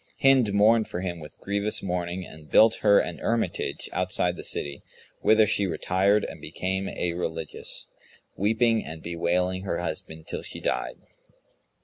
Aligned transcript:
Hind 0.19 0.51
mourned 0.51 0.87
for 0.87 1.01
him 1.01 1.19
with 1.19 1.37
grievous 1.37 1.83
mourning 1.83 2.25
and 2.25 2.49
built 2.49 2.77
her 2.77 2.97
an 2.99 3.19
hermitage 3.19 3.87
outside 3.93 4.35
the 4.35 4.43
city, 4.43 4.81
whither 5.21 5.45
she 5.45 5.67
retired 5.67 6.25
and 6.25 6.41
became 6.41 6.87
a 6.89 7.13
religious, 7.13 7.85
weeping 8.35 8.83
and 8.83 9.03
bewailing 9.03 9.61
her 9.61 9.77
husband 9.77 10.25
till 10.25 10.41
she 10.41 10.59
died. 10.59 10.95